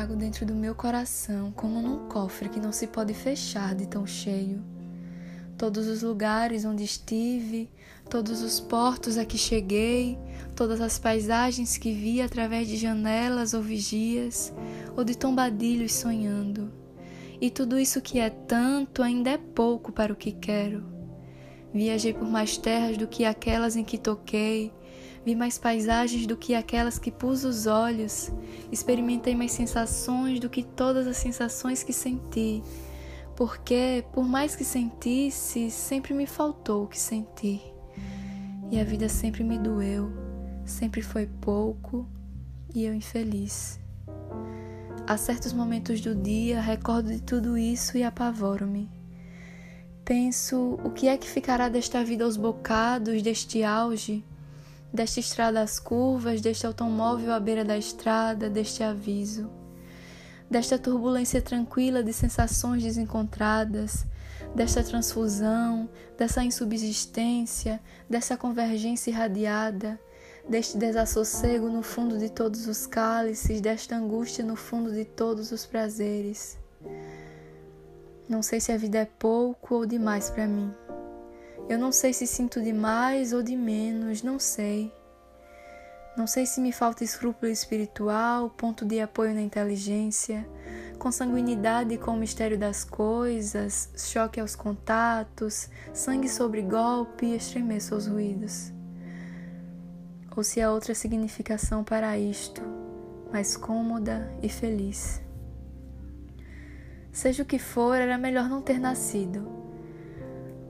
[0.00, 4.06] trago dentro do meu coração como num cofre que não se pode fechar de tão
[4.06, 4.64] cheio.
[5.58, 7.68] Todos os lugares onde estive,
[8.08, 10.18] todos os portos a que cheguei,
[10.56, 14.54] todas as paisagens que vi através de janelas ou vigias,
[14.96, 16.72] ou de tombadilhos sonhando.
[17.38, 20.82] E tudo isso que é tanto ainda é pouco para o que quero.
[21.74, 24.72] Viajei por mais terras do que aquelas em que toquei,
[25.24, 28.32] Vi mais paisagens do que aquelas que pus os olhos.
[28.72, 32.62] Experimentei mais sensações do que todas as sensações que senti.
[33.36, 37.60] Porque, por mais que sentisse, sempre me faltou o que senti.
[38.70, 40.10] E a vida sempre me doeu,
[40.64, 42.06] sempre foi pouco
[42.74, 43.80] e eu infeliz.
[45.06, 48.88] Há certos momentos do dia recordo de tudo isso e apavoro-me.
[50.04, 54.24] Penso o que é que ficará desta vida aos bocados, deste auge,
[54.92, 59.50] desta estrada às curvas, deste automóvel à beira da estrada, deste aviso,
[60.50, 64.04] desta turbulência tranquila de sensações desencontradas,
[64.54, 65.88] desta transfusão,
[66.18, 69.98] dessa insubsistência, dessa convergência irradiada,
[70.48, 75.64] deste desassossego no fundo de todos os cálices, desta angústia no fundo de todos os
[75.64, 76.58] prazeres.
[78.28, 80.72] Não sei se a vida é pouco ou demais para mim.
[81.70, 84.92] Eu não sei se sinto de mais ou de menos, não sei.
[86.16, 90.44] Não sei se me falta escrúpulo espiritual, ponto de apoio na inteligência,
[90.98, 98.08] consanguinidade com o mistério das coisas, choque aos contatos, sangue sobre golpe e estremeço aos
[98.08, 98.72] ruídos.
[100.36, 102.62] Ou se há outra significação para isto,
[103.32, 105.22] mais cômoda e feliz.
[107.12, 109.59] Seja o que for, era melhor não ter nascido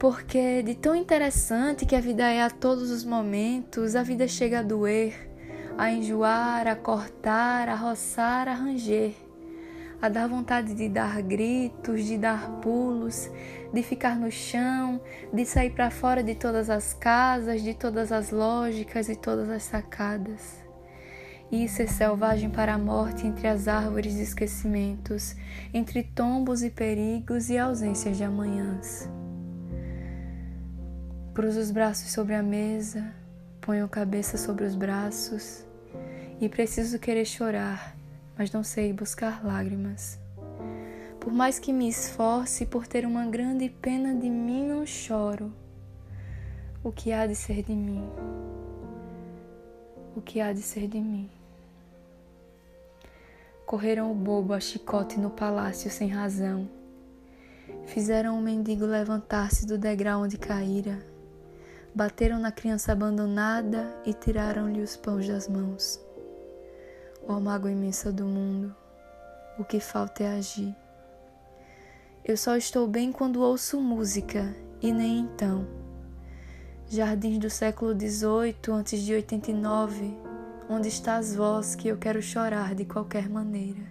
[0.00, 4.60] porque de tão interessante que a vida é a todos os momentos, a vida chega
[4.60, 5.30] a doer,
[5.76, 9.12] a enjoar, a cortar, a roçar, a ranger,
[10.00, 13.30] a dar vontade de dar gritos, de dar pulos,
[13.74, 15.02] de ficar no chão,
[15.34, 19.64] de sair para fora de todas as casas, de todas as lógicas e todas as
[19.64, 20.64] sacadas.
[21.52, 25.36] Isso é selvagem para a morte entre as árvores de esquecimentos,
[25.74, 29.06] entre tombos e perigos e ausências de amanhãs.
[31.40, 33.14] Cruzo os braços sobre a mesa,
[33.62, 35.64] ponho a cabeça sobre os braços
[36.38, 37.96] e preciso querer chorar,
[38.36, 40.18] mas não sei buscar lágrimas.
[41.18, 45.50] Por mais que me esforce por ter uma grande pena de mim, não choro.
[46.84, 48.06] O que há de ser de mim?
[50.14, 51.30] O que há de ser de mim?
[53.64, 56.68] Correram o bobo a chicote no palácio sem razão.
[57.86, 61.08] Fizeram o mendigo levantar-se do degrau onde caíra
[61.94, 66.00] bateram na criança abandonada e tiraram-lhe os pães das mãos.
[67.26, 68.74] Ó oh, mágoa imensa do mundo,
[69.58, 70.74] o que falta é agir.
[72.24, 75.66] Eu só estou bem quando ouço música, e nem então.
[76.88, 80.16] Jardins do século XVIII, antes de 89,
[80.68, 83.82] onde estás vós que eu quero chorar de qualquer maneira.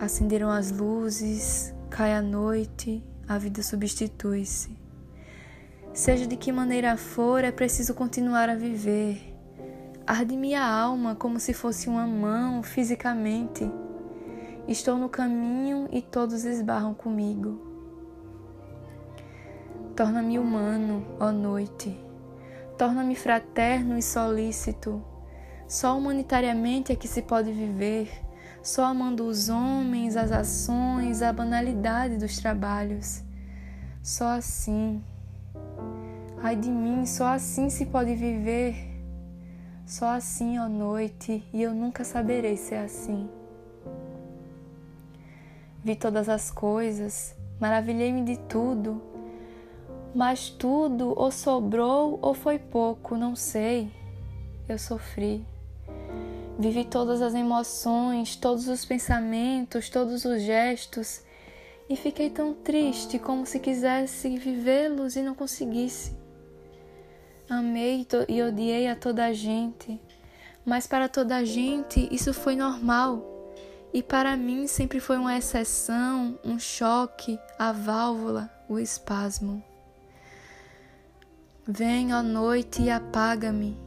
[0.00, 4.85] Acenderam as luzes, cai a noite, a vida substitui-se.
[5.96, 9.34] Seja de que maneira for, é preciso continuar a viver.
[10.06, 13.66] Arde minha alma como se fosse uma mão fisicamente.
[14.68, 17.58] Estou no caminho e todos esbarram comigo.
[19.96, 21.98] Torna-me humano, ó noite.
[22.76, 25.02] Torna-me fraterno e solícito.
[25.66, 28.10] Só humanitariamente é que se pode viver,
[28.62, 33.24] só amando os homens, as ações, a banalidade dos trabalhos.
[34.02, 35.02] Só assim
[36.42, 38.74] Ai de mim, só assim se pode viver.
[39.86, 43.28] Só assim, ó noite, e eu nunca saberei ser assim.
[45.82, 49.00] Vi todas as coisas, maravilhei-me de tudo,
[50.14, 53.90] mas tudo ou sobrou ou foi pouco, não sei.
[54.68, 55.46] Eu sofri.
[56.58, 61.24] Vivi todas as emoções, todos os pensamentos, todos os gestos
[61.88, 66.25] e fiquei tão triste como se quisesse vivê-los e não conseguisse.
[67.48, 70.00] Amei e odiei a toda a gente,
[70.64, 73.24] mas para toda a gente isso foi normal.
[73.94, 79.62] E para mim sempre foi uma exceção, um choque, a válvula, o espasmo.
[81.64, 83.78] Vem, ó noite, e apaga-me.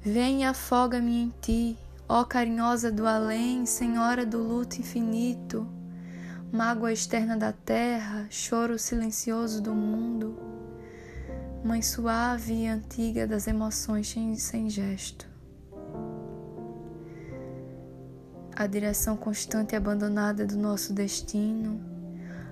[0.00, 1.78] Vem e afoga-me em ti,
[2.08, 5.66] ó carinhosa do além, senhora do luto infinito.
[6.52, 10.60] Mágoa externa da terra, choro silencioso do mundo
[11.64, 15.30] mãe suave e antiga das emoções sem gesto.
[18.60, 21.80] a direção constante e abandonada do nosso destino,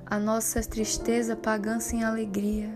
[0.06, 2.70] a nossa tristeza pagã sem alegria,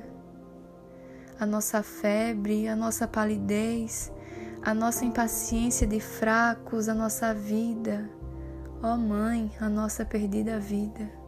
[1.41, 4.13] a nossa febre, a nossa palidez,
[4.61, 8.07] a nossa impaciência de fracos, a nossa vida,
[8.83, 11.22] ó Mãe, a nossa perdida vida.